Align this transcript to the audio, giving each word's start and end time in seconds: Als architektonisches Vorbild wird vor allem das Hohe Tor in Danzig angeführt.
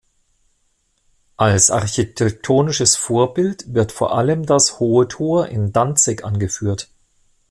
Als 1.37 1.69
architektonisches 1.69 2.95
Vorbild 2.95 3.71
wird 3.75 3.91
vor 3.91 4.17
allem 4.17 4.47
das 4.47 4.79
Hohe 4.79 5.07
Tor 5.07 5.45
in 5.49 5.73
Danzig 5.73 6.25
angeführt. 6.25 6.89